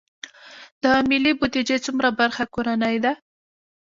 [0.81, 3.11] د ملي بودیجې څومره برخه کورنۍ ده؟